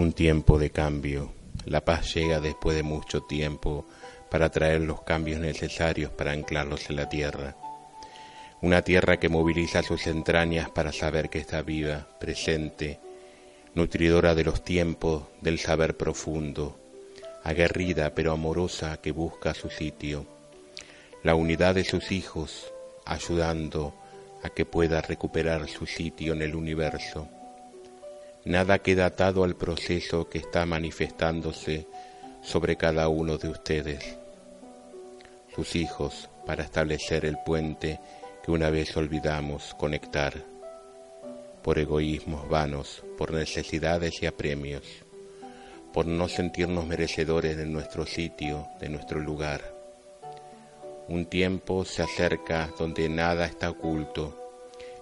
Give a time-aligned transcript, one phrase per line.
[0.00, 1.30] Un tiempo de cambio.
[1.66, 3.86] La paz llega después de mucho tiempo
[4.30, 7.54] para traer los cambios necesarios para anclarlos en la tierra.
[8.62, 12.98] Una tierra que moviliza sus entrañas para saber que está viva, presente,
[13.74, 16.80] nutridora de los tiempos, del saber profundo,
[17.44, 20.24] aguerrida pero amorosa que busca su sitio.
[21.22, 22.72] La unidad de sus hijos,
[23.04, 23.92] ayudando
[24.42, 27.28] a que pueda recuperar su sitio en el universo
[28.44, 31.86] Nada queda atado al proceso que está manifestándose
[32.42, 34.16] sobre cada uno de ustedes,
[35.54, 38.00] sus hijos, para establecer el puente
[38.42, 40.42] que una vez olvidamos conectar,
[41.62, 44.84] por egoísmos vanos, por necesidades y apremios,
[45.92, 49.60] por no sentirnos merecedores de nuestro sitio, de nuestro lugar.
[51.08, 54.34] Un tiempo se acerca donde nada está oculto,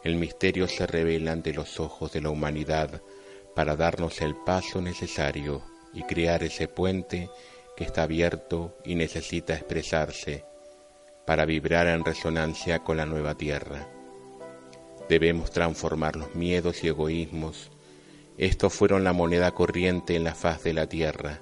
[0.03, 3.01] el misterio se revela ante los ojos de la humanidad
[3.59, 7.29] para darnos el paso necesario y crear ese puente
[7.77, 10.45] que está abierto y necesita expresarse
[11.27, 13.89] para vibrar en resonancia con la nueva tierra.
[15.09, 17.73] Debemos transformar los miedos y egoísmos.
[18.37, 21.41] Estos fueron la moneda corriente en la faz de la tierra,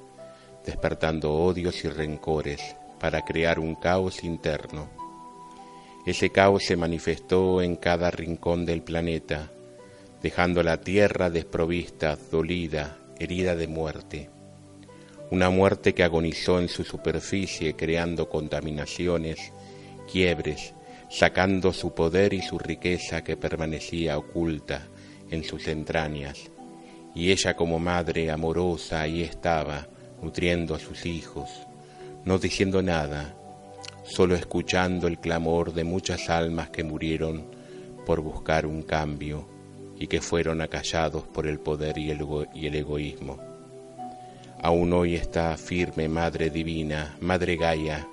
[0.64, 2.62] despertando odios y rencores
[2.98, 4.88] para crear un caos interno.
[6.06, 9.50] Ese caos se manifestó en cada rincón del planeta,
[10.22, 14.30] dejando la tierra desprovista, dolida, herida de muerte.
[15.30, 19.52] Una muerte que agonizó en su superficie creando contaminaciones,
[20.10, 20.74] quiebres,
[21.10, 24.86] sacando su poder y su riqueza que permanecía oculta
[25.30, 26.50] en sus entrañas.
[27.14, 29.88] Y ella como madre amorosa ahí estaba,
[30.22, 31.48] nutriendo a sus hijos,
[32.24, 33.36] no diciendo nada,
[34.04, 37.46] solo escuchando el clamor de muchas almas que murieron
[38.04, 39.55] por buscar un cambio
[39.98, 43.38] y que fueron acallados por el poder y el, egoísmo.
[44.62, 48.06] Aún hoy está firme, Madre Divina, Madre Gaia.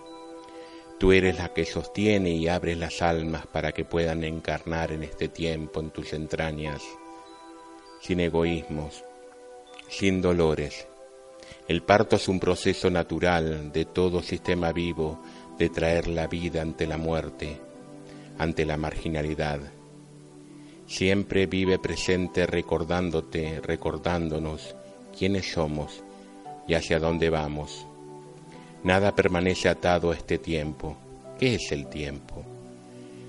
[0.99, 5.27] Tú eres la que sostiene y abre las almas para que puedan encarnar en este
[5.27, 6.81] tiempo en tus entrañas,
[8.01, 9.03] sin egoísmos,
[9.89, 10.87] sin dolores.
[11.67, 15.21] El parto es un proceso natural de todo sistema vivo
[15.57, 17.59] de traer la vida ante la muerte,
[18.37, 19.59] ante la marginalidad
[20.93, 24.75] Siempre vive presente recordándote, recordándonos
[25.17, 26.03] quiénes somos
[26.67, 27.87] y hacia dónde vamos.
[28.83, 30.95] Nada permanece atado a este tiempo.
[31.39, 32.45] ¿Qué es el tiempo?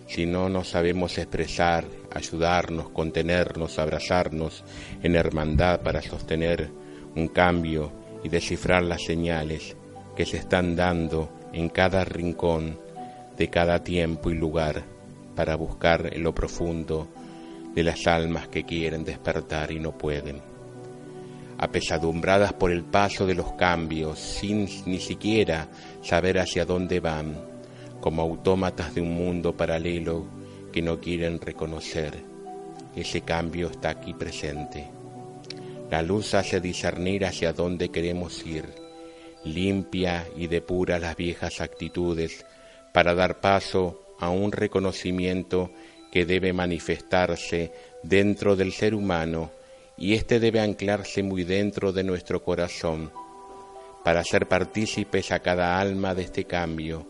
[0.06, 4.62] Si no nos sabemos expresar, ayudarnos, contenernos, abrazarnos
[5.02, 6.68] en hermandad para sostener
[7.16, 7.90] un cambio
[8.22, 9.74] y descifrar las señales
[10.14, 12.78] que se están dando en cada rincón
[13.38, 14.84] de cada tiempo y lugar
[15.34, 17.08] para buscar lo profundo
[17.74, 20.40] de las almas que quieren despertar y no pueden,
[21.58, 25.68] apesadumbradas por el paso de los cambios, sin ni siquiera
[26.02, 27.36] saber hacia dónde van,
[28.00, 30.26] como autómatas de un mundo paralelo
[30.72, 32.22] que no quieren reconocer.
[32.94, 34.88] Ese cambio está aquí presente.
[35.90, 38.66] La luz hace discernir hacia dónde queremos ir,
[39.44, 42.44] limpia y depura las viejas actitudes
[42.92, 45.70] para dar paso a un reconocimiento
[46.14, 47.72] que debe manifestarse
[48.04, 49.50] dentro del ser humano
[49.98, 53.10] y éste debe anclarse muy dentro de nuestro corazón
[54.04, 57.04] para ser partícipes a cada alma de este cambio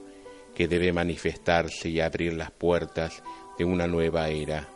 [0.54, 3.22] que debe manifestarse y abrir las puertas
[3.58, 4.70] de una nueva era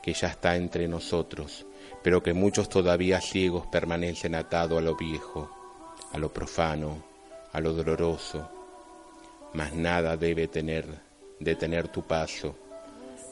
[0.00, 1.66] que ya está entre nosotros,
[2.04, 5.50] pero que muchos todavía ciegos permanecen atados a lo viejo,
[6.12, 7.02] a lo profano,
[7.52, 8.48] a lo doloroso,
[9.54, 10.86] mas nada debe tener
[11.40, 12.69] detener tu paso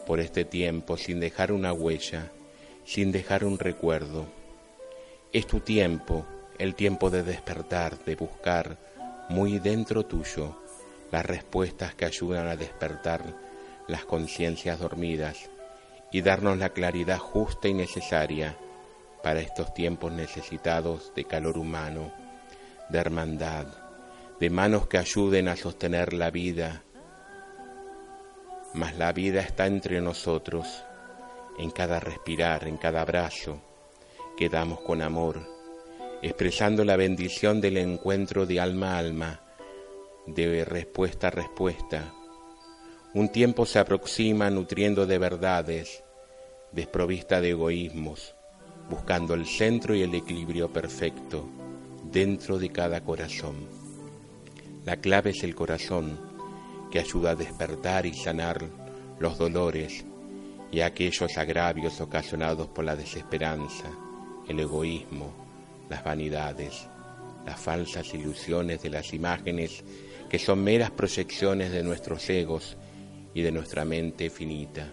[0.09, 2.33] por este tiempo sin dejar una huella,
[2.87, 4.25] sin dejar un recuerdo.
[5.35, 6.25] Es tu tiempo,
[6.57, 8.79] el tiempo de despertar, de buscar
[9.29, 10.63] muy dentro tuyo
[11.13, 13.23] las respuestas que ayudan a despertar
[13.87, 15.51] las conciencias dormidas
[16.11, 18.57] y darnos la claridad justa y necesaria
[19.23, 22.15] para estos tiempos necesitados de calor humano,
[22.89, 23.67] de hermandad,
[24.41, 26.83] de manos que ayuden a sostener la vida
[28.75, 30.85] mas la vida está entre nosotros,
[31.59, 33.61] en cada respirar, en cada abrazo
[34.37, 35.41] que damos con amor,
[36.23, 39.41] expresando la bendición del encuentro de alma a alma,
[40.27, 42.15] de respuesta a respuesta.
[43.15, 46.05] Un tiempo se aproxima nutriendo de verdades
[46.73, 48.35] desprovista de egoísmos,
[48.89, 51.49] buscando el centro y el equilibrio perfecto
[52.05, 53.67] dentro de cada corazón.
[54.85, 56.19] La clave es el corazón,
[56.91, 58.65] que ayuda a despertar y sanar
[59.19, 60.05] los dolores
[60.71, 63.91] y aquellos agravios ocasionados por la desesperanza,
[64.49, 65.33] el egoísmo,
[65.89, 66.87] las vanidades,
[67.47, 69.83] las falsas ilusiones de las imágenes
[70.29, 72.77] que son meras proyecciones de nuestros egos
[73.35, 74.87] y de nuestra mente finita.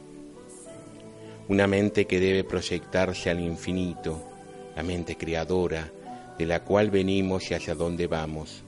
[1.48, 4.24] Una mente que debe proyectarse al infinito,
[4.76, 5.92] la mente creadora,
[6.38, 8.64] de la cual venimos y hacia dónde vamos,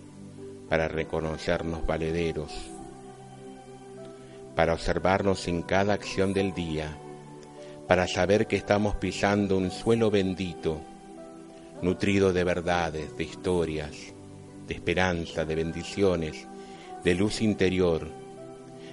[0.69, 2.51] para reconocernos valederos,
[4.57, 6.97] para observarnos en cada acción del día,
[7.87, 10.81] para saber que estamos pisando un suelo bendito,
[11.83, 13.91] nutrido de verdades, de historias,
[14.65, 16.47] de esperanza, de bendiciones,
[17.03, 18.07] de luz interior,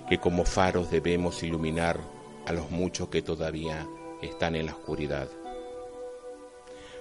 [0.06, 1.98] que como faros debemos iluminar
[2.44, 3.86] a los muchos que todavía
[4.20, 5.30] están en la oscuridad.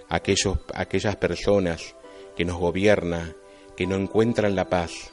[0.07, 1.97] Aquellos, aquellas personas
[2.37, 3.35] que nos gobiernan,
[3.75, 5.11] que no encuentran la paz,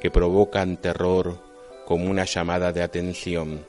[0.00, 1.49] que provocan terror
[1.90, 3.66] como una llamada de atención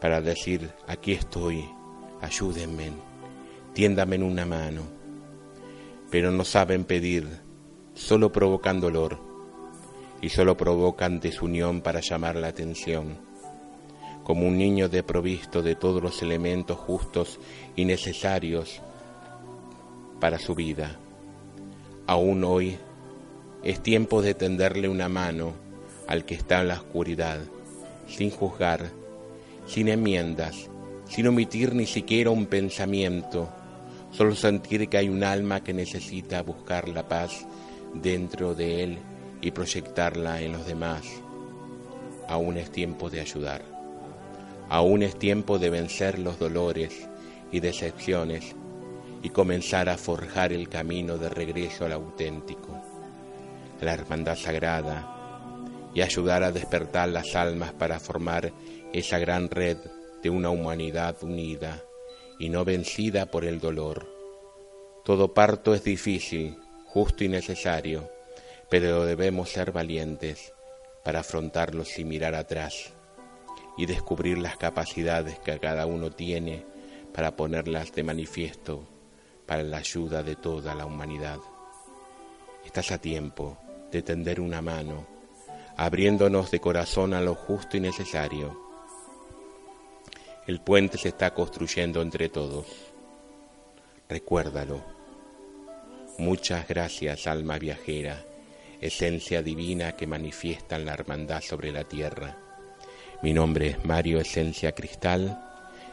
[0.00, 1.68] para decir, aquí estoy,
[2.20, 2.92] ayúdenme,
[3.72, 4.82] tiéndame una mano.
[6.08, 7.26] Pero no saben pedir,
[7.94, 9.18] solo provocan dolor
[10.20, 13.18] y solo provocan desunión para llamar la atención.
[14.22, 17.40] Como un niño deprovisto de todos los elementos justos
[17.74, 18.80] y necesarios
[20.20, 20.96] para su vida.
[22.06, 22.78] Aún hoy
[23.64, 25.61] es tiempo de tenderle una mano
[26.12, 27.40] al que está en la oscuridad,
[28.06, 28.90] sin juzgar,
[29.66, 30.68] sin enmiendas,
[31.08, 33.48] sin omitir ni siquiera un pensamiento,
[34.10, 37.46] solo sentir que hay un alma que necesita buscar la paz
[37.94, 38.98] dentro de él
[39.40, 41.02] y proyectarla en los demás.
[42.28, 43.62] Aún es tiempo de ayudar.
[44.68, 47.08] Aún es tiempo de vencer los dolores
[47.50, 48.54] y decepciones
[49.22, 52.78] y comenzar a forjar el camino de regreso al auténtico,
[53.80, 55.21] la hermandad sagrada,
[55.94, 58.52] y ayudar a despertar las almas para formar
[58.92, 59.78] esa gran red
[60.22, 61.82] de una humanidad unida
[62.38, 64.06] y no vencida por el dolor.
[65.04, 66.56] Todo parto es difícil,
[66.86, 68.10] justo y necesario,
[68.70, 70.52] pero debemos ser valientes
[71.04, 72.92] para afrontarlo sin mirar atrás
[73.76, 76.64] y descubrir las capacidades que cada uno tiene
[77.12, 78.86] para ponerlas de manifiesto
[79.46, 81.38] para la ayuda de toda la humanidad.
[82.64, 83.58] Estás a tiempo
[83.90, 85.06] de tender una mano,
[85.76, 88.60] abriéndonos de corazón a lo justo y necesario.
[90.46, 92.66] El puente se está construyendo entre todos.
[94.08, 94.82] Recuérdalo.
[96.18, 98.24] Muchas gracias, alma viajera,
[98.80, 102.36] esencia divina que manifiesta en la hermandad sobre la tierra.
[103.22, 105.40] Mi nombre es Mario Esencia Cristal.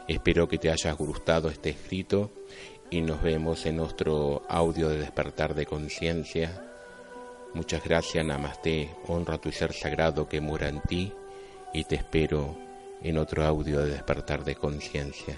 [0.08, 2.32] Espero que te haya gustado este escrito
[2.90, 6.69] y nos vemos en nuestro audio de despertar de conciencia.
[7.52, 11.12] Muchas gracias, Namaste, honra tu ser sagrado que mora en ti
[11.74, 12.56] y te espero
[13.02, 15.36] en otro audio de despertar de conciencia.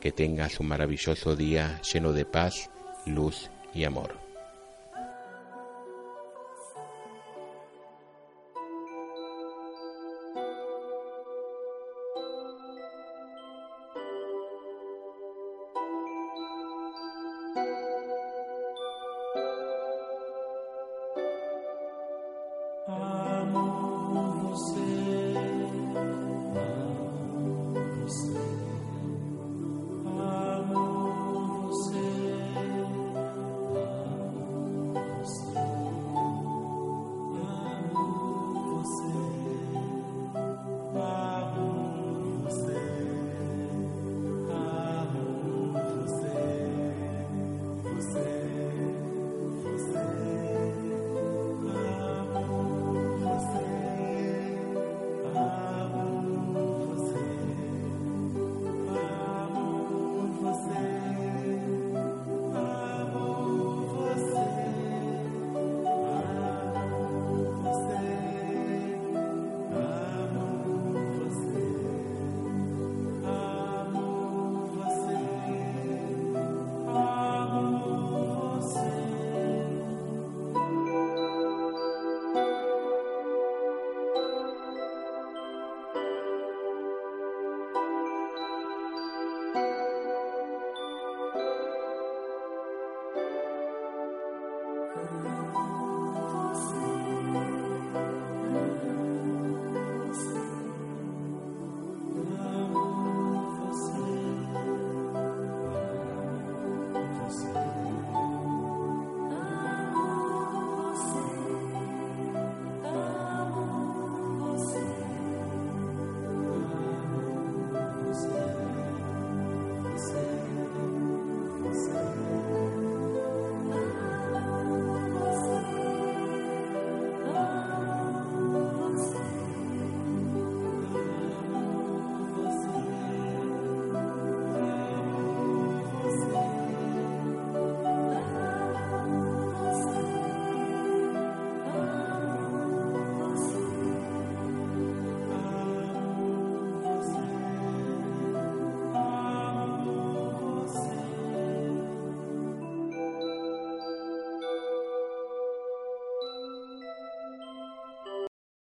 [0.00, 2.70] Que tengas un maravilloso día lleno de paz,
[3.04, 4.29] luz y amor.